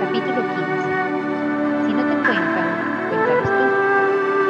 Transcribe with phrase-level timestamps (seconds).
[0.00, 0.66] Capítulo 15.
[1.86, 2.66] Si no te cuentan,
[3.08, 3.64] cuéntales tú,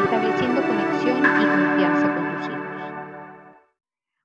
[0.03, 2.72] estableciendo conexión y confianza con tus hijos.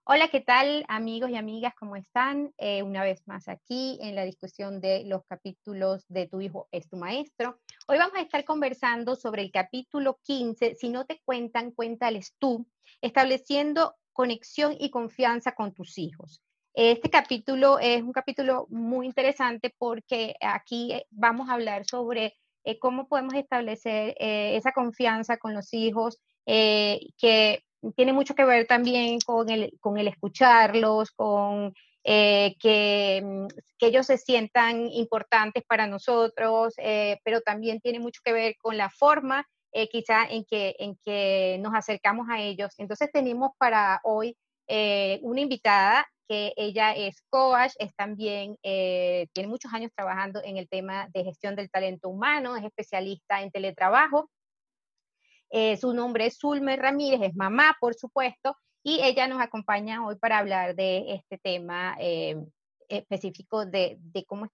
[0.05, 1.73] Hola, ¿qué tal amigos y amigas?
[1.77, 2.53] ¿Cómo están?
[2.57, 6.87] Eh, una vez más aquí en la discusión de los capítulos de Tu hijo es
[6.87, 7.59] tu maestro.
[7.87, 12.65] Hoy vamos a estar conversando sobre el capítulo 15, Si no te cuentan, cuéntales tú,
[13.01, 16.41] estableciendo conexión y confianza con tus hijos.
[16.79, 22.77] Este capítulo es un capítulo muy interesante porque aquí eh, vamos a hablar sobre eh,
[22.77, 27.63] cómo podemos establecer eh, esa confianza con los hijos, que
[27.95, 33.47] tiene mucho que ver también con el, con el escucharlos, con que, mm,
[33.79, 36.75] que, ellos se sientan importantes para nosotros,
[37.23, 39.47] pero también tiene mucho que ver con la forma
[39.91, 42.75] quizá en que, en que nos acercamos a ellos.
[42.77, 49.73] Entonces tenemos para hoy una invitada que ella es coach, es también, eh, tiene muchos
[49.73, 54.29] años trabajando en el tema de gestión del talento humano, es especialista en teletrabajo.
[55.49, 60.17] Eh, su nombre es Zulme Ramírez, es mamá, por supuesto, y ella nos acompaña hoy
[60.17, 62.35] para hablar de este tema eh,
[62.89, 63.97] específico de,
[64.27, 64.49] cómo,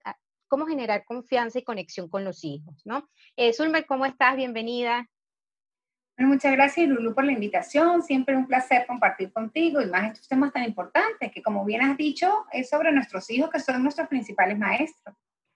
[0.47, 3.09] cómo generar confianza y conexión con los hijos, ¿no?
[3.53, 4.35] Zulmer, ¿cómo estás?
[4.35, 5.07] Bienvenida
[6.17, 8.03] muchas gracias, Lulu, por la invitación.
[8.03, 11.97] Siempre un placer compartir contigo y más estos temas tan importantes que, como bien has
[11.97, 15.15] dicho, es sobre nuestros hijos que son nuestros principales maestros.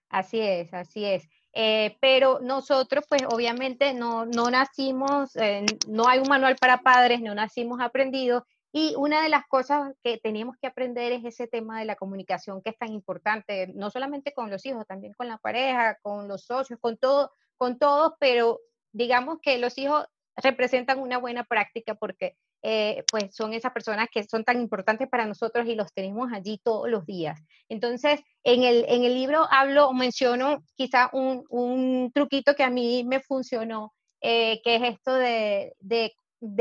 [0.09, 1.27] Así es, así es.
[1.53, 7.21] Eh, pero nosotros, pues obviamente no, no nacimos, eh, no hay un manual para padres,
[7.21, 8.43] no nacimos aprendidos.
[8.71, 12.61] Y una de las cosas que teníamos que aprender es ese tema de la comunicación
[12.61, 16.43] que es tan importante, no solamente con los hijos, también con la pareja, con los
[16.43, 18.59] socios, con todo, con todos, pero
[18.91, 20.05] digamos que los hijos
[20.37, 25.25] representan una buena práctica porque eh, pues son esas personas que son tan importantes para
[25.25, 27.39] nosotros y los tenemos allí todos los días.
[27.69, 32.69] Entonces, en el, en el libro hablo o menciono quizá un, un, truquito que a
[32.69, 36.13] mí me funcionó, eh, que es esto de, de,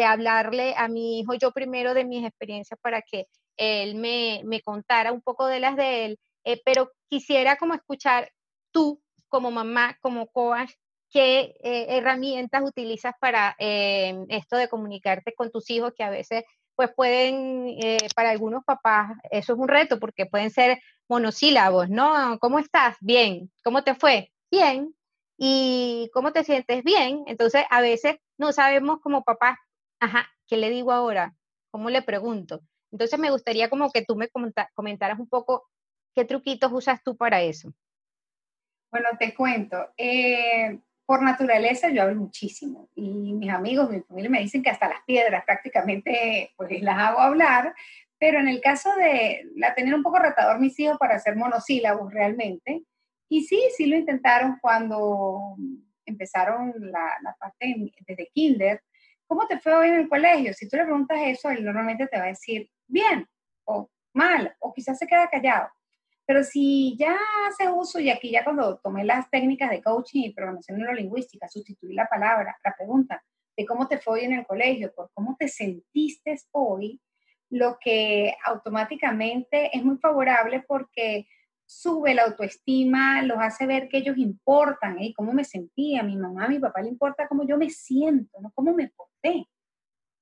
[0.05, 3.27] hablarle a mi hijo yo primero de mis experiencias para que
[3.57, 8.31] él me, me contara un poco de las de él, eh, pero quisiera como escuchar
[8.71, 10.71] tú como mamá, como coach,
[11.17, 16.45] qué eh, herramientas utilizas para eh, esto de comunicarte con tus hijos que a veces
[16.75, 20.79] pues pueden, eh, para algunos papás, eso es un reto porque pueden ser
[21.09, 22.39] monosílabos, ¿no?
[22.39, 22.99] ¿Cómo estás?
[23.01, 23.51] Bien.
[23.65, 24.31] ¿Cómo te fue?
[24.51, 24.95] Bien.
[25.39, 26.85] ¿Y cómo te sientes?
[26.85, 27.25] Bien.
[27.29, 29.57] Entonces, a veces no sabemos como papás,
[30.01, 31.35] ajá, ¿qué le digo ahora?
[31.71, 32.61] ¿Cómo le pregunto?
[32.93, 34.29] Entonces, me gustaría como que tú me
[34.75, 35.67] comentaras un poco
[36.15, 37.73] qué truquitos usas tú para eso.
[38.91, 39.79] Bueno, te cuento
[41.07, 45.03] por naturaleza yo hablo muchísimo y mis amigos, mi familia me dicen que hasta las
[45.07, 47.75] piedras prácticamente pues las hago hablar,
[48.19, 52.13] pero en el caso de la tener un poco retador mis hijos para hacer monosílabos
[52.13, 52.83] realmente,
[53.29, 55.57] y sí, sí lo intentaron cuando
[56.05, 58.83] empezaron la, la parte desde kinder,
[59.27, 60.55] ¿cómo te fue hoy en el colegio?
[60.55, 63.29] Si tú le preguntas eso, él normalmente te va a decir bien
[63.65, 65.69] o mal, o quizás se queda callado.
[66.27, 67.17] Pero si ya
[67.49, 71.95] hace uso, y aquí ya cuando tomé las técnicas de coaching y programación neurolingüística, sustituí
[71.95, 73.23] la palabra, la pregunta
[73.57, 77.01] de cómo te fue hoy en el colegio, por cómo te sentiste hoy,
[77.49, 81.27] lo que automáticamente es muy favorable porque
[81.65, 85.13] sube la autoestima, los hace ver que ellos importan, ¿eh?
[85.17, 88.41] cómo me sentía, a mi mamá, a mi papá le importa cómo yo me siento,
[88.41, 89.49] no cómo me porté.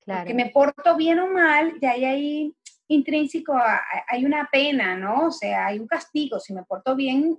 [0.01, 0.27] Claro.
[0.27, 2.55] Que me porto bien o mal, ya hay ahí
[2.87, 3.53] intrínseco,
[4.07, 5.27] hay una pena, ¿no?
[5.27, 6.39] O sea, hay un castigo.
[6.39, 7.37] Si me porto bien,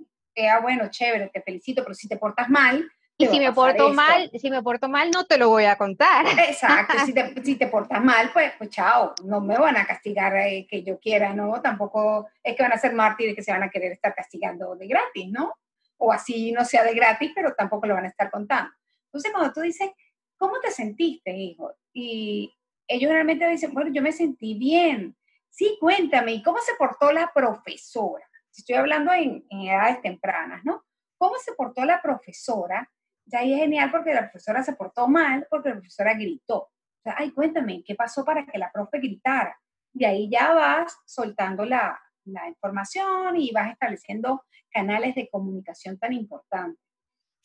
[0.51, 4.29] ah, bueno, chévere, te felicito, pero si te portas mal, y si me porto mal,
[4.39, 6.27] si me porto mal, no te lo voy a contar.
[6.47, 10.35] Exacto, si te, si te portas mal, pues, pues chao, no me van a castigar
[10.37, 11.59] eh, que yo quiera, ¿no?
[11.59, 14.87] Tampoco es que van a ser mártires que se van a querer estar castigando de
[14.87, 15.51] gratis, ¿no?
[15.97, 18.71] O así no sea de gratis, pero tampoco lo van a estar contando.
[19.05, 19.89] Entonces, cuando tú dices,
[20.37, 21.73] ¿cómo te sentiste, hijo?
[21.91, 22.53] Y
[22.87, 25.15] ellos realmente dicen, bueno, yo me sentí bien,
[25.57, 28.23] Sí, cuéntame, ¿y cómo se portó la profesora?
[28.55, 30.85] Estoy hablando en, edades tempranas, ¿no?
[31.17, 32.87] ¿Cómo se portó la profesora?
[33.25, 36.69] Ya ahí es genial porque la profesora se portó mal porque la profesora gritó.
[37.03, 39.59] Ay, cuéntame, ¿qué pasó para que la profe gritara?
[39.93, 46.13] De ahí ya vas soltando la, la información y vas estableciendo canales de comunicación tan
[46.13, 46.85] importantes.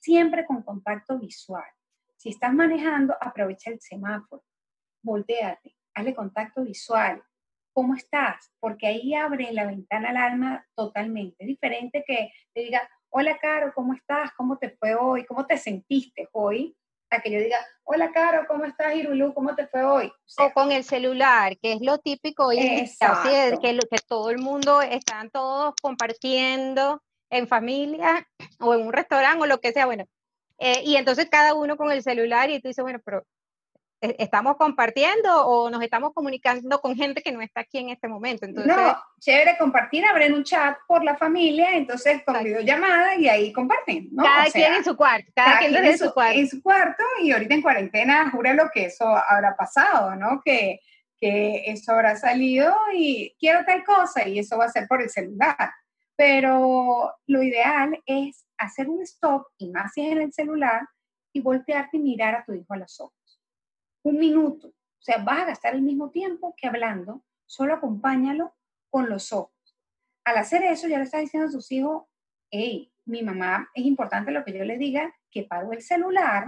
[0.00, 1.64] Siempre con contacto visual.
[2.18, 4.44] Si estás manejando, aprovecha el semáforo,
[5.02, 7.22] volteate, hazle contacto visual,
[7.72, 8.52] ¿cómo estás?
[8.60, 11.44] Porque ahí abre la ventana al alma totalmente.
[11.44, 14.32] diferente que te diga, hola Caro, ¿cómo estás?
[14.36, 15.24] ¿Cómo te fue hoy?
[15.24, 16.76] ¿Cómo te sentiste hoy?
[17.12, 19.34] a que yo diga, hola Caro, ¿cómo estás, Irulú?
[19.34, 20.10] ¿Cómo te fue hoy?
[20.38, 24.38] O, con el celular, que es lo típico hoy en día, que, que todo el
[24.38, 28.26] mundo, están todos compartiendo en familia
[28.60, 30.06] o en un restaurante o lo que sea, bueno,
[30.58, 33.24] eh, y entonces cada uno con el celular y tú dices, bueno, pero ¿e-,
[34.02, 38.44] ¿estamos compartiendo o nos estamos comunicando con gente que no está aquí en este momento?
[38.44, 43.52] Entonces, no, chévere compartir, abrir un chat por la familia, entonces con videollamada y ahí
[43.52, 44.24] comparten, ¿no?
[44.24, 46.38] Cada quien en su cuarto, cada, quien, en su, cuarto.
[46.38, 50.42] En su cuarto y ahorita en cuarentena, lo que eso habrá pasado, ¿no?
[50.44, 50.80] Que,
[51.20, 55.10] que eso habrá salido y quiero tal cosa y eso va a ser por el
[55.10, 55.72] celular.
[56.16, 60.82] Pero lo ideal es hacer un stop, y más si es en el celular,
[61.32, 63.21] y voltearte y mirar a tu hijo a los ojos.
[64.02, 64.68] Un minuto.
[64.68, 68.54] O sea, vas a gastar el mismo tiempo que hablando, solo acompáñalo
[68.88, 69.52] con los ojos.
[70.24, 72.04] Al hacer eso, ya le estás diciendo a tus hijos,
[72.50, 76.46] hey, mi mamá, es importante lo que yo le diga, que paro el celular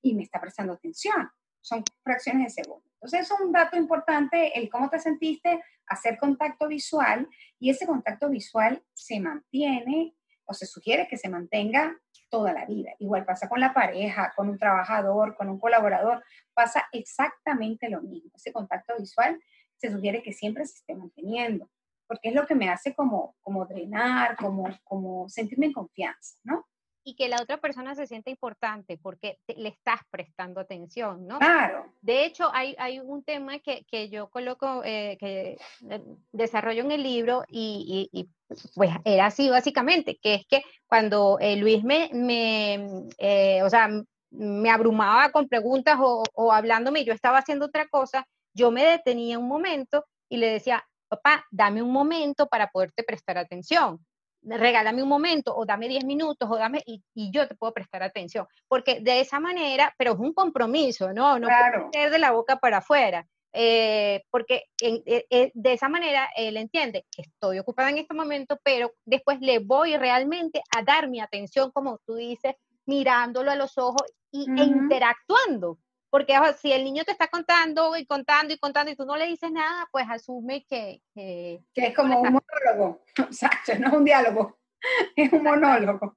[0.00, 1.30] y me está prestando atención.
[1.60, 2.88] Son fracciones de segundo.
[2.94, 7.28] Entonces, es un dato importante, el cómo te sentiste, hacer contacto visual
[7.58, 10.14] y ese contacto visual se mantiene
[10.46, 12.92] o se sugiere que se mantenga toda la vida.
[12.98, 18.30] Igual pasa con la pareja, con un trabajador, con un colaborador, pasa exactamente lo mismo.
[18.34, 19.40] Ese contacto visual
[19.76, 21.70] se sugiere que siempre se esté manteniendo,
[22.06, 26.66] porque es lo que me hace como, como drenar, como, como sentirme en confianza, ¿no?
[27.08, 31.38] Y que la otra persona se sienta importante porque le estás prestando atención, ¿no?
[31.38, 31.86] Claro.
[32.02, 35.56] De hecho, hay, hay un tema que, que yo coloco, eh, que
[35.88, 36.02] eh,
[36.32, 38.28] desarrollo en el libro y, y,
[38.74, 43.88] pues era así básicamente, que es que cuando eh, Luis me, me o sea,
[44.30, 48.84] me abrumaba con preguntas o, o hablándome y yo estaba haciendo otra cosa, yo me
[48.84, 53.98] detenía un momento y le decía, papá, dame un momento para poderte prestar atención
[54.48, 58.02] regálame un momento o dame 10 minutos o dame y, y, yo te puedo prestar
[58.02, 58.46] atención.
[58.66, 61.38] Porque de esa manera, pero es un compromiso, ¿no?
[61.38, 61.90] No claro.
[61.92, 63.26] ser de la boca para afuera.
[63.52, 68.14] Eh, porque en, eh, eh, de esa manera él entiende que estoy ocupada en este
[68.14, 72.54] momento, pero después le voy realmente a dar mi atención, como tú dices,
[72.86, 75.78] mirándolo a los ojos y, e interactuando.
[76.10, 79.26] Porque si el niño te está contando y contando y contando y tú no le
[79.26, 81.02] dices nada, pues asume que...
[81.14, 84.58] Que, es como un monólogo, exacto, no es un diálogo,
[85.16, 86.16] es un monólogo.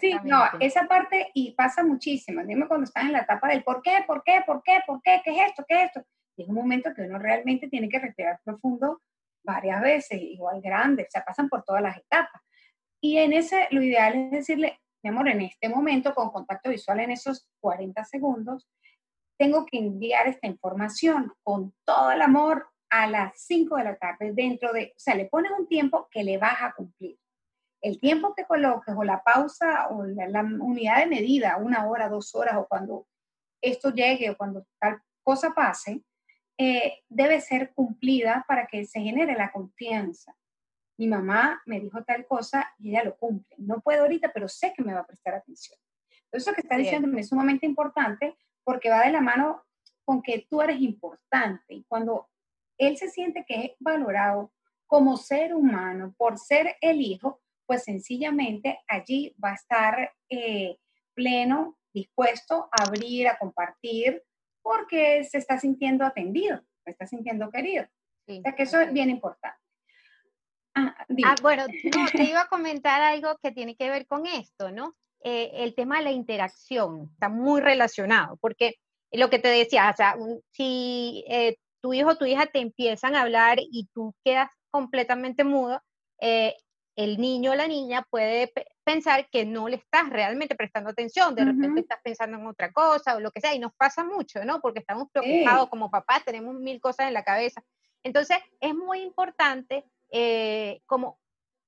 [0.00, 2.42] Sí, no, esa parte y pasa muchísimo.
[2.44, 5.20] Dime cuando estás en la etapa del por qué, por qué, por qué, por qué,
[5.22, 6.02] qué es esto, qué es esto.
[6.36, 9.02] Y es un momento que uno realmente tiene que respirar profundo
[9.44, 12.40] varias veces, igual grande, o sea, pasan por todas las etapas.
[13.00, 17.00] Y en ese, lo ideal es decirle, mi amor, en este momento, con contacto visual
[17.00, 18.68] en esos 40 segundos,
[19.42, 24.30] tengo que enviar esta información con todo el amor a las 5 de la tarde
[24.32, 27.18] dentro de, o sea, le pones un tiempo que le vas a cumplir.
[27.80, 32.32] El tiempo que coloques o la pausa o la, unidad de medida, una hora, dos
[32.36, 33.08] horas o cuando
[33.60, 36.04] esto llegue o cuando tal cosa pase,
[36.56, 40.36] eh, debe ser cumplida para que se genere la confianza.
[40.98, 43.56] Mi mamá me dijo tal cosa y ella lo cumple.
[43.58, 45.80] No puedo ahorita, pero sé que me va a prestar atención.
[46.26, 49.64] Entonces, eso que está diciendo es sumamente importante porque va de la mano
[50.04, 52.28] con que tú eres importante y cuando
[52.78, 54.52] él se siente que es valorado
[54.86, 60.76] como ser humano por ser el hijo, pues sencillamente allí va a estar eh,
[61.14, 64.22] pleno, dispuesto a abrir, a compartir,
[64.62, 67.86] porque se está sintiendo atendido, se está sintiendo querido.
[68.26, 69.58] o sea que eso es bien importante.
[70.74, 70.94] Ah,
[71.24, 74.96] ah bueno, no, te iba a comentar algo que tiene que ver con esto, ¿no?
[75.24, 78.74] Eh, el tema de la interacción está muy relacionado, porque
[79.12, 80.16] lo que te decía, o sea,
[80.50, 85.44] si eh, tu hijo o tu hija te empiezan a hablar y tú quedas completamente
[85.44, 85.80] mudo,
[86.20, 86.56] eh,
[86.96, 88.52] el niño o la niña puede
[88.84, 93.16] pensar que no le estás realmente prestando atención, de repente estás pensando en otra cosa
[93.16, 94.60] o lo que sea, y nos pasa mucho, ¿no?
[94.60, 97.62] Porque estamos preocupados como papás, tenemos mil cosas en la cabeza.
[98.02, 99.84] Entonces, es muy importante
[100.84, 101.18] como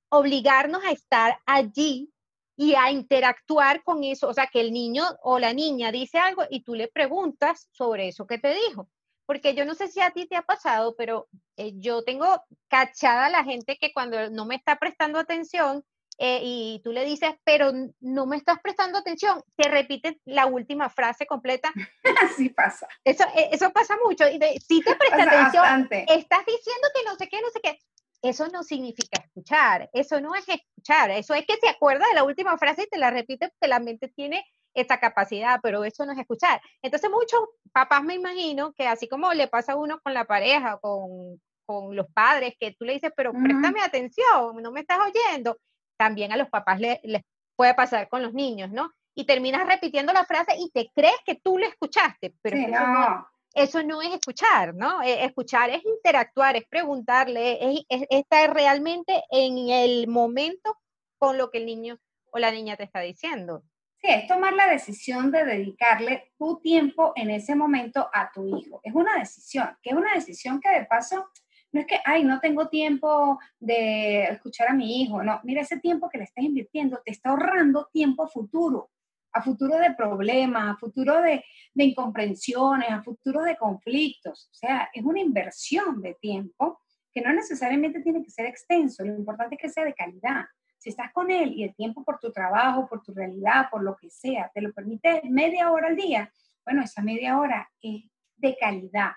[0.09, 2.13] obligarnos a estar allí
[2.57, 6.43] y a interactuar con eso, o sea, que el niño o la niña dice algo
[6.49, 8.87] y tú le preguntas sobre eso que te dijo.
[9.25, 13.25] Porque yo no sé si a ti te ha pasado, pero eh, yo tengo cachada
[13.25, 15.83] a la gente que cuando no me está prestando atención
[16.19, 20.89] eh, y tú le dices, pero no me estás prestando atención, te repite la última
[20.89, 21.73] frase completa.
[22.23, 22.87] Así pasa.
[23.03, 24.25] Eso, eh, eso pasa mucho.
[24.29, 27.79] Y si te presta atención, estás diciendo que no sé qué, no sé qué
[28.29, 32.23] eso no significa escuchar, eso no es escuchar, eso es que se acuerda de la
[32.23, 36.11] última frase y te la repite porque la mente tiene esta capacidad, pero eso no
[36.11, 36.61] es escuchar.
[36.81, 37.39] Entonces muchos
[37.71, 41.95] papás me imagino que así como le pasa a uno con la pareja, con, con
[41.95, 45.57] los padres, que tú le dices, pero préstame atención, no me estás oyendo,
[45.97, 47.21] también a los papás les
[47.55, 48.91] puede pasar con los niños, ¿no?
[49.15, 53.27] y terminas repitiendo la frase y te crees que tú lo escuchaste, pero no.
[53.55, 55.01] Eso, no, es escuchar, ¿no?
[55.01, 60.77] E, escuchar es interactuar, es preguntarle, es, estar realmente en el momento
[61.17, 61.97] con lo que el niño
[62.31, 63.63] o la niña te está diciendo.
[64.01, 68.81] Sí, es tomar la decisión de dedicarle tu tiempo en ese momento a tu hijo.
[68.83, 71.29] Es una decisión, que es una decisión que de paso
[71.71, 75.79] no es que, ay, no tengo tiempo de escuchar a mi hijo, no, mira, ese
[75.79, 78.91] tiempo que le estás invirtiendo te está ahorrando tiempo futuro
[79.35, 81.43] a futuro de problemas, a futuro de,
[81.75, 84.49] incomprensiones, a futuro de conflictos.
[84.49, 86.79] O sea, es una inversión de tiempo
[87.13, 90.45] que no necesariamente tiene que ser extenso, lo importante es que sea de calidad.
[90.77, 93.95] Si estás con él y el tiempo por tu trabajo, por tu realidad, por lo
[93.97, 96.31] que sea, te lo permite media hora al día,
[96.63, 98.03] bueno, esa media hora es
[98.37, 99.11] de calidad,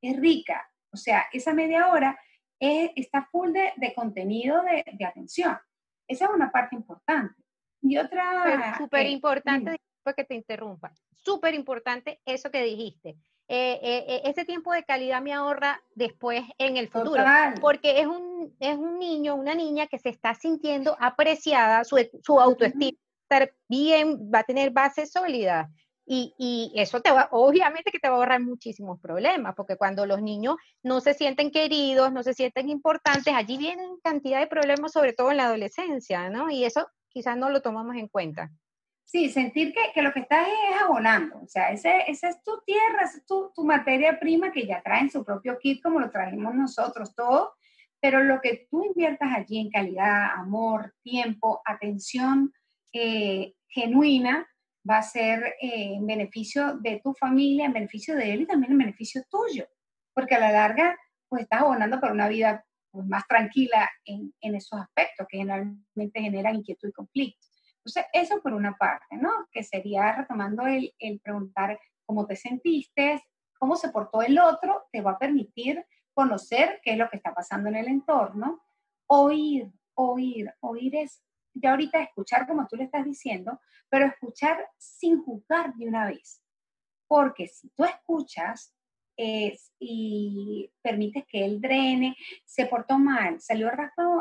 [0.00, 0.68] es rica.
[0.92, 2.18] O sea, esa media hora
[2.58, 5.56] está full de, contenido de, de atención.
[6.08, 7.41] Esa es una parte importante.
[7.82, 8.78] Y otra...
[8.78, 13.16] Súper importante, disculpa que te interrumpa, súper importante eso que dijiste.
[13.48, 17.22] Eh, eh, eh, ese tiempo de calidad me ahorra después en el futuro,
[17.60, 22.40] porque es un, es un niño, una niña que se está sintiendo apreciada, su, su
[22.40, 25.68] autoestima va a estar bien, va a tener bases sólidas.
[26.04, 30.06] Y, y, eso te va, obviamente que te va a ahorrar muchísimos problemas, porque cuando
[30.06, 34.92] los niños no se sienten queridos, no se sienten importantes, allí vienen cantidad de problemas,
[34.92, 36.50] sobre todo en la adolescencia, ¿no?
[36.50, 38.50] Y eso quizás no lo tomamos en cuenta.
[39.04, 42.62] Sí, sentir que, que lo que estás es abonando, o sea, esa ese es tu
[42.64, 46.00] tierra, esa es tu, tu, materia prima que ya trae en su propio kit como
[46.00, 47.52] lo trajimos nosotros, todo,
[48.00, 52.52] pero lo que tú inviertas allí en calidad, amor, tiempo, atención
[52.92, 54.48] eh, genuina,
[54.88, 58.72] va a ser eh, en beneficio de tu familia, en beneficio de él y también
[58.72, 59.66] en beneficio tuyo,
[60.14, 64.54] porque a la larga, pues estás abonando para una vida pues, más tranquila en, en,
[64.54, 67.46] esos aspectos que generalmente generan inquietud y conflicto.
[67.78, 69.30] Entonces, eso por una parte, ¿no?
[69.50, 73.24] Que sería retomando el, el preguntar cómo te sentiste,
[73.58, 75.84] cómo se portó el otro, te va a permitir
[76.14, 78.62] conocer qué es lo que está pasando en el entorno.
[79.06, 85.22] Oír, oír, oír es ya ahorita escuchar como tú le estás diciendo, pero escuchar sin
[85.22, 86.42] juzgar de una vez.
[87.06, 88.74] Porque si tú escuchas,
[89.16, 94.20] y permites que él drene, se portó mal, salió raspado,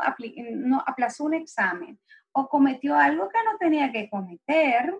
[0.53, 1.99] no, aplazó un examen
[2.33, 4.93] o cometió algo que no tenía que cometer,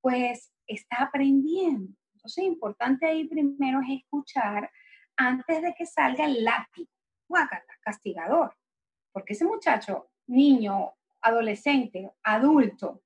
[0.00, 1.92] pues está aprendiendo.
[2.14, 4.70] Entonces, importante ahí primero es escuchar
[5.16, 6.88] antes de que salga el lápiz,
[7.28, 8.54] guácata, castigador.
[9.12, 13.02] Porque ese muchacho, niño, adolescente, adulto,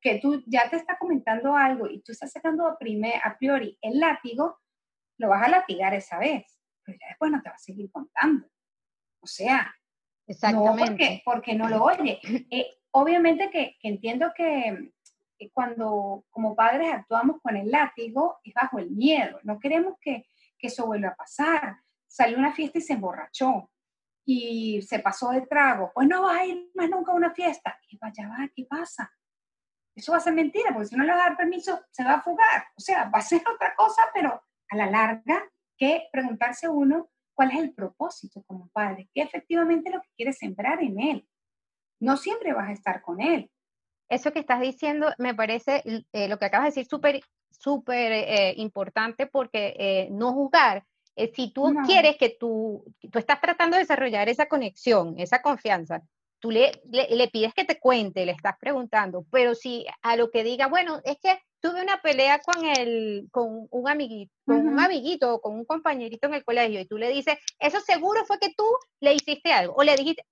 [0.00, 2.78] que tú ya te está comentando algo y tú estás sacando a,
[3.24, 4.60] a priori el látigo,
[5.18, 8.48] lo vas a latigar esa vez, pero ya después no te va a seguir contando.
[9.20, 9.74] O sea,
[10.28, 11.22] Exactamente.
[11.24, 12.20] No porque, no lo oye.
[12.50, 14.92] Eh, obviamente que, entiendo que,
[15.52, 19.38] cuando como padres actuamos con el látigo es bajo el miedo.
[19.42, 20.26] No queremos que,
[20.60, 21.78] eso vuelva a pasar.
[22.06, 23.70] Salió una fiesta y se emborrachó
[24.24, 25.92] y se pasó de trago.
[25.94, 27.78] Pues no vas a ir más nunca a una fiesta.
[27.88, 29.10] Y vaya, va, ¿qué pasa?
[29.94, 32.14] Eso va a ser mentira, porque si no le va a dar permiso, se va
[32.14, 32.66] a fugar.
[32.76, 35.42] O sea, va a ser otra cosa, pero a la larga
[35.76, 40.82] que preguntarse uno cuál es el propósito como padre, qué efectivamente lo que quieres sembrar
[40.82, 41.28] en él.
[42.00, 43.50] No siempre vas a estar con él.
[44.08, 45.82] Eso que estás diciendo me parece,
[46.12, 47.20] eh, lo que acabas de decir, súper,
[47.50, 50.84] súper eh, importante porque eh, no juzgar.
[51.34, 56.02] si tú quieres que tú, tú estás tratando de desarrollar esa conexión, esa confianza,
[56.40, 60.44] tú le, le, pides que te cuente, le estás preguntando, pero si a lo que
[60.44, 65.34] diga, bueno, es que tuve una pelea con, el, con un amiguito, con un amiguito
[65.34, 68.54] o con un compañerito en el colegio y tú le dices, eso seguro fue que
[68.56, 68.64] tú
[69.00, 70.24] le hiciste algo o le dijiste,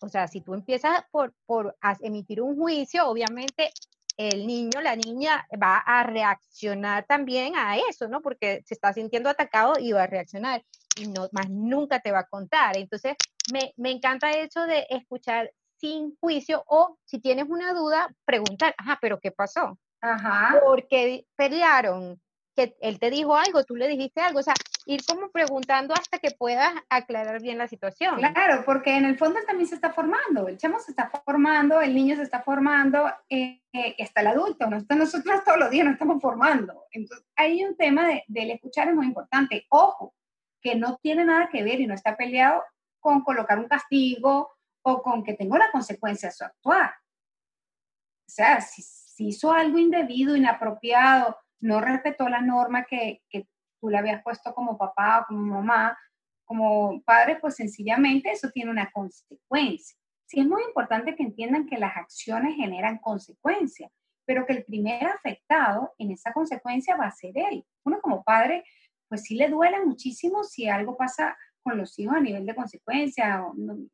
[0.00, 3.72] o sea, si tú empiezas por, por emitir un juicio, obviamente
[4.16, 8.20] el niño, la niña va a reaccionar también a eso, ¿no?
[8.20, 10.64] Porque se está sintiendo atacado y va a reaccionar
[10.96, 12.76] y no, más nunca te va a contar.
[12.76, 13.14] Entonces,
[13.52, 18.98] me, me encanta eso de escuchar sin juicio o si tienes una duda, preguntar, ajá,
[19.00, 19.78] pero ¿qué pasó?
[20.00, 20.60] Ajá.
[20.64, 22.20] Porque pelearon,
[22.54, 24.54] que él te dijo algo, tú le dijiste algo, o sea,
[24.86, 28.16] ir como preguntando hasta que puedas aclarar bien la situación.
[28.16, 31.80] Claro, porque en el fondo él también se está formando, el chamo se está formando,
[31.80, 34.78] el niño se está formando, eh, eh, está el adulto, ¿no?
[34.96, 36.86] nosotros todos los días nos estamos formando.
[36.90, 39.66] Entonces, hay un tema de, del escuchar es muy importante.
[39.68, 40.14] Ojo,
[40.60, 42.62] que no tiene nada que ver y no está peleado
[43.00, 46.90] con colocar un castigo o con que tenga una consecuencia a su actuar.
[48.26, 53.48] O sea, si, si hizo algo indebido, inapropiado, no respetó la norma que, que
[53.80, 55.98] tú le habías puesto como papá o como mamá,
[56.44, 59.96] como padre, pues sencillamente eso tiene una consecuencia.
[60.26, 63.90] Sí es muy importante que entiendan que las acciones generan consecuencias,
[64.26, 67.64] pero que el primer afectado en esa consecuencia va a ser él.
[67.84, 68.64] Uno como padre,
[69.08, 71.36] pues sí le duele muchísimo si algo pasa
[71.68, 73.44] con los hijos a nivel de consecuencia,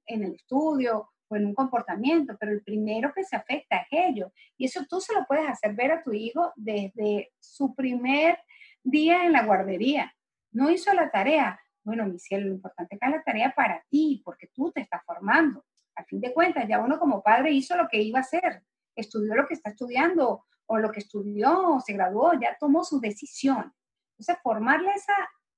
[0.07, 4.31] en el estudio o en un comportamiento, pero el primero que se afecta es ellos.
[4.57, 8.39] Y eso tú se lo puedes hacer ver a tu hijo desde su primer
[8.83, 10.15] día en la guardería.
[10.53, 11.61] No hizo la tarea.
[11.83, 14.81] Bueno, mi cielo, lo importante es que es la tarea para ti, porque tú te
[14.81, 15.65] estás formando.
[15.97, 18.63] A fin de cuentas, ya uno como padre hizo lo que iba a hacer,
[18.95, 23.73] estudió lo que está estudiando o lo que estudió, se graduó, ya tomó su decisión.
[24.13, 25.15] Entonces, formarle esa,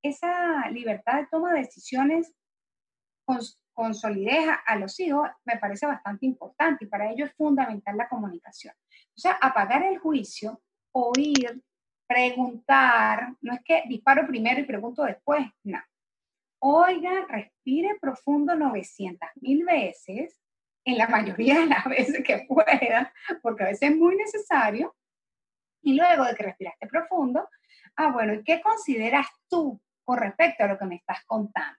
[0.09, 2.33] esa libertad de toma de decisiones
[3.25, 8.09] con, solidez a, los hijos me parece bastante importante y para ello es fundamental la
[8.09, 8.75] comunicación.
[9.17, 11.63] O sea, apagar el juicio, oír,
[12.07, 15.81] preguntar, no es que disparo primero y pregunto después, no.
[16.59, 20.41] Oiga, respire profundo 900 mil veces,
[20.87, 24.95] en la mayoría de las veces que pueda, porque a veces es muy necesario.
[25.83, 27.49] Y luego de que respiraste profundo,
[27.97, 31.79] ah, bueno, ¿y qué consideras tú con respecto a lo que me estás contando?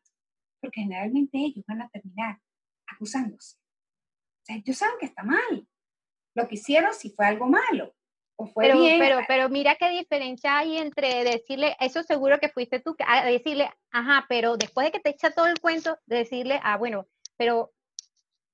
[0.61, 2.39] Porque generalmente ellos van a terminar
[2.85, 3.57] acusándose.
[3.57, 5.67] O sea, ellos saben que está mal.
[6.35, 7.95] Lo que hicieron si fue algo malo.
[8.35, 8.99] O fue pero, bien.
[8.99, 13.71] pero, pero mira qué diferencia hay entre decirle, eso seguro que fuiste tú, a decirle,
[13.89, 17.73] ajá, pero después de que te echa todo el cuento, decirle, ah, bueno, pero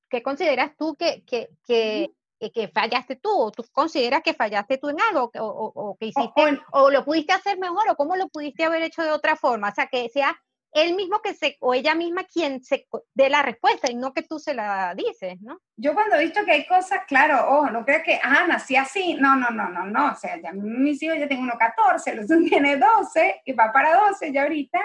[0.10, 2.12] ¿qué consideras tú que, que, que,
[2.52, 6.62] que fallaste tú, o tú consideras que fallaste tú en algo, o, o, que hiciste,
[6.72, 9.74] o, lo pudiste hacer mejor, o cómo lo pudiste haber hecho de otra forma, o
[9.74, 10.36] sea, que sea
[10.74, 14.24] él mismo que se, o ella misma quien se dé la respuesta y no que
[14.24, 15.60] tú se la dices, ¿no?
[15.78, 19.14] Yo cuando he visto que hay cosas, claro, oh, no crees que, ah, nací así,
[19.14, 22.28] no, no, no, no, no, o sea, ya mis hijos ya tengo uno 14, los
[22.50, 24.80] tiene 12 y va para 12 ya ahorita,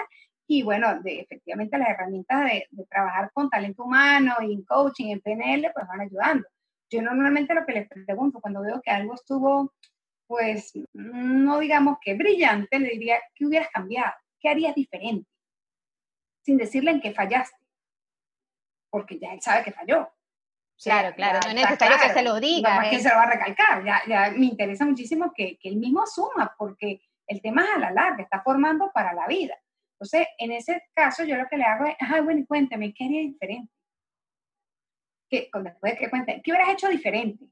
[0.47, 5.11] y bueno, de, efectivamente las herramientas de, de, trabajar con talento humano y en coaching,
[5.11, 6.47] en PNL, pues van ayudando.
[6.89, 9.73] Yo normalmente lo que les pregunto cuando veo que algo estuvo,
[10.27, 14.13] pues, no digamos que brillante, le diría, ¿qué hubieras cambiado?
[14.39, 15.29] ¿Qué harías diferente?
[16.43, 17.57] Sin decirle en qué fallaste.
[18.89, 20.09] Porque ya él sabe que falló.
[20.83, 22.75] claro, claro, no es necesario que se lo diga.
[22.75, 23.85] No es que se lo va a recalcar.
[23.85, 27.79] Ya, ya me interesa muchísimo que, que él mismo asuma, porque el tema es a
[27.79, 29.55] la larga, está formando para la vida.
[29.93, 33.21] Entonces, en ese caso, yo lo que le hago es, ay, bueno, cuéntame, ¿qué haría
[33.21, 33.71] diferente?
[35.29, 37.45] Que después que cuente, ¿qué hubieras hecho diferente?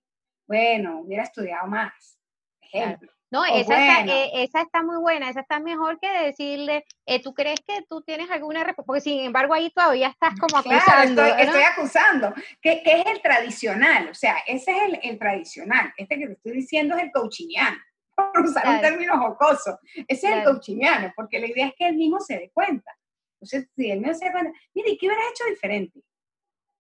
[0.47, 2.19] Bueno, hubiera estudiado más,
[2.61, 3.11] ejemplo.
[3.29, 7.33] No, esa, está, eh, esa, está, muy buena, esa está mejor que decirle, eh, ¿tú
[7.33, 8.87] crees que tú tienes alguna respuesta?
[8.87, 11.23] Porque sin embargo ahí todavía estás como acusando.
[11.23, 16.17] Claro, estoy, acusando, ¿Qué es el tradicional, o sea, ese es el, el, tradicional, este
[16.17, 17.77] que te estoy diciendo es el coachiniano,
[18.15, 21.97] por usar un término jocoso, ese es el coachiniano, porque la idea es que él
[21.97, 22.97] mismo se dé cuenta.
[23.41, 25.99] Entonces, si él mismo se da cuenta, mire, ¿qué hubieras hecho diferente?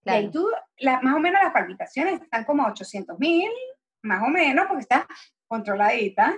[0.07, 0.47] Y ahí tú,
[1.01, 3.51] más o menos las palpitaciones están como 800 mil,
[4.03, 5.07] más o menos, porque está
[5.47, 6.33] controladita.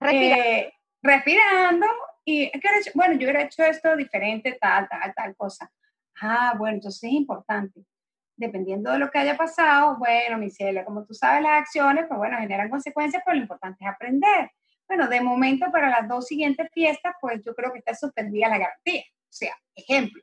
[0.00, 1.86] Eh, respirando.
[2.24, 2.50] y,
[2.94, 5.70] bueno, yo hubiera hecho esto diferente, tal, tal, tal cosa.
[6.20, 7.84] Ah, bueno, entonces es importante.
[8.36, 12.18] Dependiendo de lo que haya pasado, bueno, mi cielo, como tú sabes, las acciones, pues
[12.18, 14.50] bueno, generan consecuencias, pero lo importante es aprender.
[14.86, 18.58] Bueno, de momento para las dos siguientes fiestas, pues yo creo que está suspendida la
[18.58, 19.02] garantía.
[19.02, 20.22] O sea, ejemplo,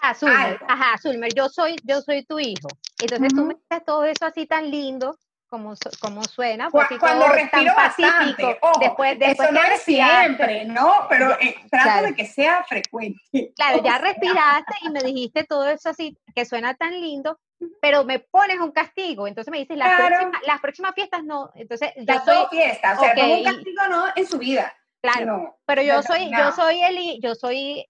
[0.00, 2.68] Ajá, Zulmer, ajá, Zulmer, yo soy, yo soy tu hijo.
[3.00, 5.16] Entonces tú me dices todo eso así tan lindo,
[5.52, 8.56] como, como suena, porque cuando respiro tan pacífico.
[8.62, 11.06] Ojo, después, después eso no es siempre, ¿no?
[11.10, 13.20] Pero eh, trato de que sea frecuente.
[13.54, 17.38] Claro, ya respiraste y me dijiste todo eso así, que suena tan lindo,
[17.82, 19.26] pero me pones un castigo.
[19.26, 21.50] Entonces me dices, las, próximas, las próximas fiestas no.
[21.54, 24.74] Entonces, yo soy fiesta, o sea, no un castigo no en su vida.
[25.02, 27.84] Claro, pero yo soy, yo soy el, yo soy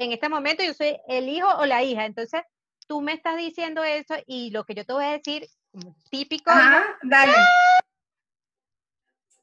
[0.00, 2.06] en este momento yo soy el hijo o la hija.
[2.06, 2.42] Entonces,
[2.86, 5.46] tú me estás diciendo eso y lo que yo te voy a decir,
[6.10, 6.50] típico.
[6.50, 7.32] Ajá, dale.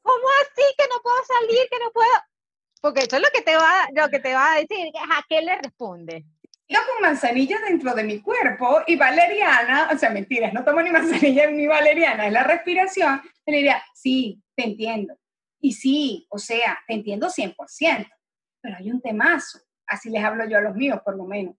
[0.02, 2.10] ¿Cómo así que no puedo salir, que no puedo?
[2.80, 4.90] Porque eso es lo que te va, lo que te va a decir.
[5.10, 6.24] ¿A qué le responde?
[6.68, 10.90] Yo con manzanilla dentro de mi cuerpo y valeriana, o sea, mentiras, no tomo ni
[10.90, 15.14] manzanilla ni valeriana, es la respiración, le diría, sí, te entiendo.
[15.60, 18.10] Y sí, o sea, te entiendo 100%,
[18.60, 21.56] pero hay un temazo así les hablo yo a los míos por lo menos,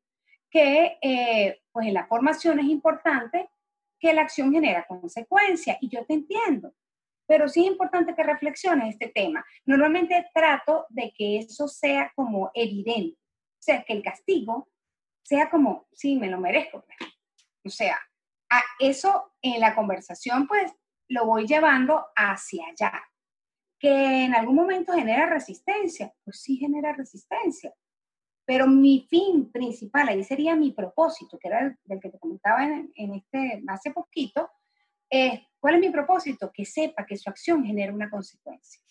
[0.49, 3.49] que eh, pues en la formación es importante
[3.99, 6.73] que la acción genera consecuencias y yo te entiendo,
[7.27, 9.45] pero sí es importante que reflexiones este tema.
[9.65, 14.69] Normalmente trato de que eso sea como evidente, o sea, que el castigo
[15.23, 16.83] sea como, sí, me lo merezco.
[16.83, 16.97] Pues.
[17.65, 17.99] O sea,
[18.49, 20.71] a eso en la conversación pues
[21.07, 23.03] lo voy llevando hacia allá.
[23.79, 27.73] Que en algún momento genera resistencia, pues sí genera resistencia,
[28.49, 32.63] pero mi fin principal, ahí sería mi propósito, que era el, del que te comentaba
[32.63, 34.49] en, este, hace poquito,
[35.59, 36.51] ¿Cuál es mi propósito?
[36.53, 38.81] Que sepa que su acción genera una consecuencia.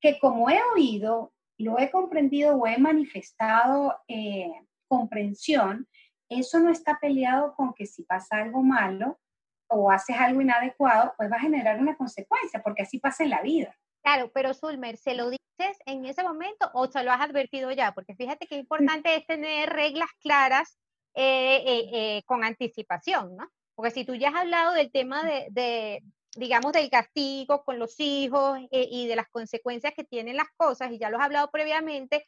[0.00, 4.50] Que como he oído, lo he comprendido o he manifestado eh,
[4.88, 5.86] comprensión,
[6.28, 9.20] eso no está peleado con que si pasa algo malo
[9.68, 13.42] o haces algo inadecuado, pues va a generar una consecuencia, porque así pasa en la
[13.42, 13.76] vida.
[14.02, 17.92] Claro, pero Sulmer, ¿se lo dices en ese momento o se lo has advertido ya?
[17.92, 20.78] Porque fíjate que importante es tener reglas claras
[21.14, 23.48] eh, eh, eh, con anticipación, ¿no?
[23.74, 26.02] Porque si tú ya has hablado del tema de,
[26.36, 30.98] digamos, del castigo con los hijos y de las consecuencias que tienen las cosas, y
[30.98, 32.26] ya lo has hablado previamente,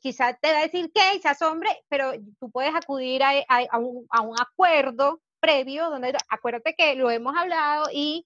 [0.00, 4.22] quizás te va a decir que quizás hombre, pero tú puedes acudir a, un, a,
[4.22, 8.24] un, acuerdo previo, donde acuérdate que lo hemos hablado y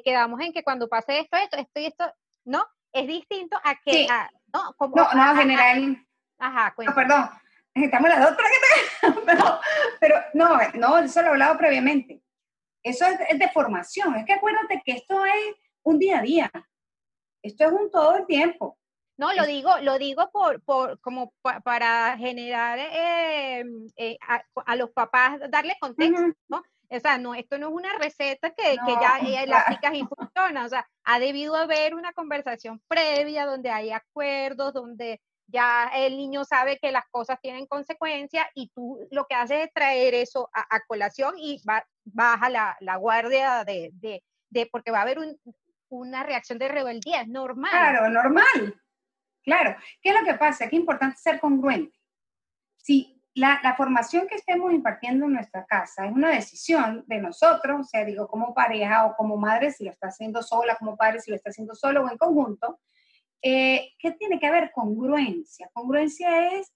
[0.00, 2.64] quedamos en que cuando pase esto, esto, esto y esto, ¿no?
[2.92, 4.06] Es distinto a que,
[4.54, 4.72] ¿no?
[4.78, 6.06] Como, no, no, general.
[6.38, 7.02] Ajá, cuéntame.
[7.02, 7.42] perdón
[7.74, 8.36] estamos las dos,
[9.26, 9.60] pero,
[10.00, 12.22] pero no, no, eso lo he hablado previamente.
[12.82, 14.16] Eso es, de formación.
[14.16, 16.50] Es que acuérdate que esto es un día a día.
[17.42, 18.78] Esto es un todo el tiempo.
[19.16, 21.32] No, lo digo, lo digo por, por como
[21.64, 23.64] para generar eh,
[23.96, 24.16] eh,
[24.66, 26.62] a, los papás, darle contexto, ¿no?
[26.94, 30.04] O sea, no, esto no es una receta que, que ya eh, la aplicas y
[30.04, 30.66] funciona.
[30.66, 36.44] O sea, ha debido haber una conversación previa donde hay acuerdos, donde ya el niño
[36.44, 40.80] sabe que las cosas tienen consecuencias y tú lo que haces es traer eso a,
[40.86, 41.60] colación y
[42.04, 45.18] baja la, la guardia de, de, de, porque va a haber
[45.88, 47.70] una reacción de rebeldía, es normal.
[47.70, 48.80] Claro, normal.
[49.42, 49.76] Claro.
[50.00, 50.68] ¿Qué es lo que pasa?
[50.68, 51.98] Que es importante ser congruente.
[52.76, 57.84] Si la, formación que estemos impartiendo en nuestra casa es una decisión de nosotros, o
[57.84, 61.30] sea, digo, como pareja o como madre, si lo está haciendo sola, como padre, si
[61.30, 62.78] lo está haciendo solo o en conjunto,
[63.42, 64.70] eh, ¿Qué tiene que haber?
[64.70, 65.68] Congruencia.
[65.72, 66.72] Congruencia es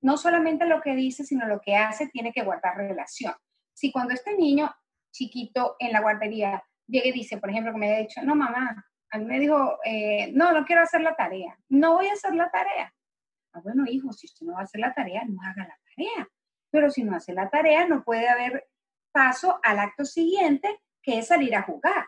[0.00, 3.34] no solamente lo que dice, sino lo que hace, tiene que guardar relación.
[3.72, 4.74] Si cuando este niño
[5.12, 8.84] chiquito en la guardería llega y dice, por ejemplo, que me ha dicho, no, mamá,
[9.10, 12.34] a mí me dijo, eh, no, no quiero hacer la tarea, no voy a hacer
[12.34, 12.92] la tarea.
[13.52, 15.87] Ah, bueno, hijo, si usted no va a hacer la tarea, no haga la tarea.
[16.70, 18.68] Pero si no hace la tarea, no puede haber
[19.12, 22.06] paso al acto siguiente, que es salir a jugar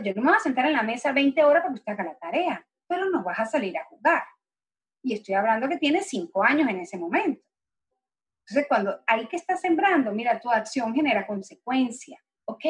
[0.00, 2.04] yo no me voy a sentar en la mesa 20 horas para que usted haga
[2.04, 4.22] la tarea, pero no vas a salir a jugar.
[5.02, 7.44] Y estoy hablando que tiene 5 años en ese momento.
[8.46, 12.22] Entonces, cuando hay que estar sembrando, mira, tu acción genera consecuencia.
[12.44, 12.64] Ok,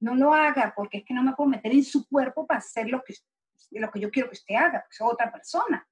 [0.00, 2.88] no lo haga porque es que no me puedo meter en su cuerpo para hacer
[2.88, 3.14] lo que,
[3.72, 5.86] lo que yo quiero que usted haga, porque soy otra persona.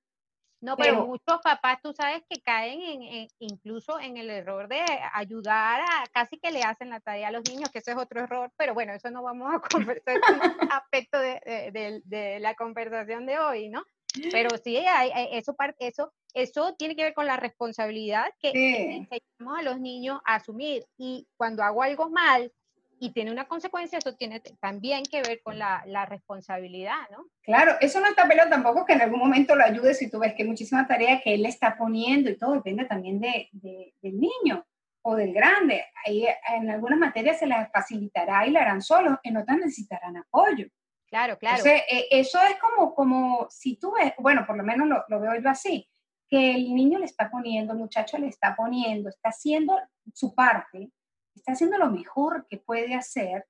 [0.64, 5.83] No, pero, muchos papás, tú sabes que caen en, incluso en el error de ayudar
[5.83, 8.50] a, casi que le hacen la tarea a los niños, que ese es otro error,
[8.57, 13.68] pero bueno, eso no vamos a conversar, es aspecto de, de, la conversación de hoy,
[13.68, 13.85] ¿no?
[14.33, 19.62] Pero sí, hay, eso, eso, eso tiene que ver con la responsabilidad que enseñamos a
[19.62, 20.87] los niños a asumir.
[20.96, 22.50] Y cuando hago algo mal,
[22.98, 27.26] y tiene una consecuencia, eso tiene también que ver con la, la responsabilidad, ¿no?
[27.42, 30.35] Claro, eso no está peleado tampoco que en algún momento lo ayudes si tú ves
[30.35, 34.20] que hay muchísima tarea que él le está poniendo y todo depende también de, del
[34.20, 34.66] niño
[35.02, 35.85] o del grande.
[36.04, 40.66] Ahí, en algunas materias se les facilitará y la harán solos, en otras necesitarán apoyo.
[41.07, 41.59] Claro, claro.
[41.59, 45.20] Entonces, eh, eso es como, como si tú ves, bueno, por lo menos lo, lo
[45.20, 45.88] veo yo así,
[46.28, 49.78] que el niño le está poniendo, el muchacho le está poniendo, está haciendo
[50.12, 50.90] su parte,
[51.35, 53.47] está haciendo lo mejor que puede hacer,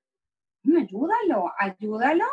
[0.77, 2.25] ayúdalo, ayúdalo,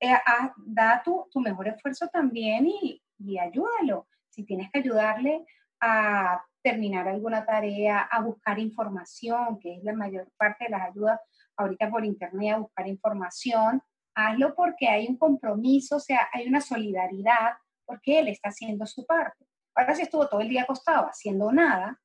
[0.00, 0.14] eh,
[0.56, 4.08] da tu, mejor esfuerzo también y, y ayúdalo.
[4.30, 5.46] Si tienes que ayudarle
[5.80, 11.20] a terminar alguna tarea, a buscar información, que es la mayor parte de las ayudas
[11.56, 13.82] ahorita por internet, a buscar información,
[14.14, 17.52] hazlo porque hay un compromiso, o sea, hay una solidaridad,
[17.84, 19.46] porque él está haciendo su parte.
[19.74, 22.00] Ahora si estuvo todo el día acostado haciendo nada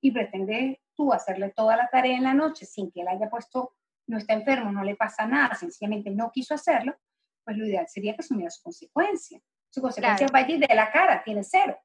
[0.00, 3.74] y pretende tú hacerle toda la tarea en la noche sin que él haya puesto,
[4.06, 6.96] no está enfermo, no le pasa nada, sencillamente no quiso hacerlo,
[7.44, 9.40] pues lo ideal sería que asumiera su consecuencia.
[9.70, 11.78] Su consecuencia va a ir de la cara, tiene cero.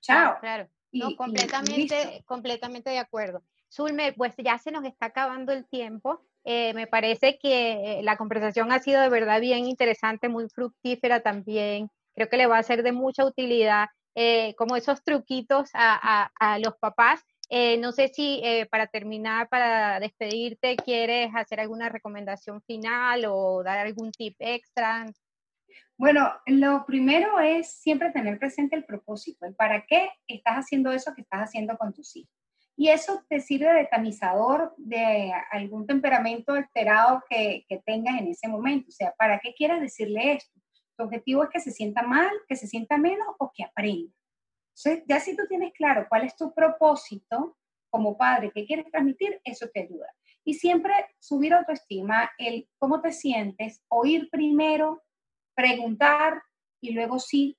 [0.00, 0.38] Chao.
[0.40, 3.42] Claro, no, completamente, completamente de acuerdo.
[3.70, 6.22] Zulme, pues ya se nos está acabando el tiempo.
[6.44, 11.20] Eh, me parece que eh, la conversación ha sido de verdad bien interesante, muy fructífera
[11.20, 11.90] también.
[12.14, 16.32] Creo que le va a ser de mucha utilidad, eh, como esos truquitos a, a,
[16.38, 21.90] a los papás eh, no sé si eh, para terminar, para despedirte, quieres hacer alguna
[21.90, 25.04] recomendación final o dar algún tip extra.
[25.98, 31.12] Bueno, lo primero es siempre tener presente el propósito, el para qué estás haciendo eso
[31.14, 32.32] que estás haciendo con tus hijos.
[32.74, 38.48] Y eso te sirve de tamizador de algún temperamento alterado que, que tengas en ese
[38.48, 38.88] momento.
[38.88, 40.58] O sea, ¿para qué quieres decirle esto?
[40.96, 44.10] Tu objetivo es que se sienta mal, que se sienta menos o que aprenda.
[44.74, 47.56] Entonces, ya si tú tienes claro cuál es tu propósito
[47.90, 50.06] como padre, qué quieres transmitir, eso te ayuda.
[50.44, 55.02] Y siempre subir autoestima, el cómo te sientes, oír primero,
[55.54, 56.42] preguntar
[56.80, 57.56] y luego sí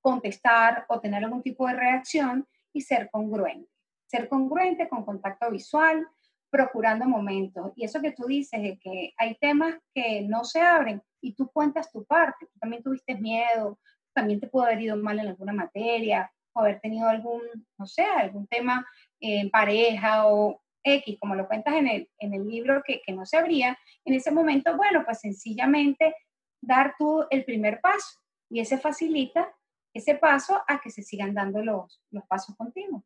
[0.00, 3.68] contestar o tener algún tipo de reacción y ser congruente.
[4.06, 6.06] Ser congruente con contacto visual,
[6.48, 7.72] procurando momentos.
[7.74, 11.50] Y eso que tú dices de que hay temas que no se abren y tú
[11.50, 12.46] cuentas tu parte.
[12.46, 13.78] Tú también tuviste miedo,
[14.16, 17.42] también te pudo haber ido mal en alguna materia, o haber tenido algún,
[17.78, 18.84] no sé, algún tema
[19.20, 23.26] en pareja o X, como lo cuentas en el, en el libro que, que no
[23.26, 23.78] se abría.
[24.04, 26.14] En ese momento, bueno, pues sencillamente
[26.62, 29.52] dar tú el primer paso y ese facilita
[29.92, 33.02] ese paso a que se sigan dando los, los pasos continuos.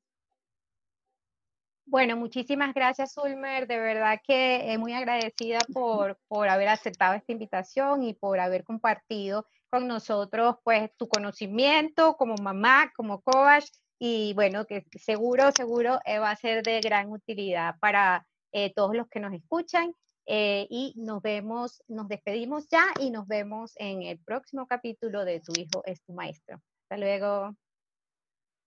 [1.86, 3.66] Bueno, muchísimas gracias, Ulmer.
[3.66, 9.46] De verdad que muy agradecida por, por haber aceptado esta invitación y por haber compartido
[9.70, 13.66] con nosotros pues tu conocimiento como mamá, como coach
[13.98, 18.96] y bueno, que seguro, seguro eh, va a ser de gran utilidad para eh, todos
[18.96, 19.94] los que nos escuchan
[20.26, 25.40] eh, y nos vemos, nos despedimos ya y nos vemos en el próximo capítulo de
[25.40, 26.60] Tu hijo es tu maestro.
[26.84, 27.54] Hasta luego.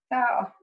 [0.08, 0.54] Chao.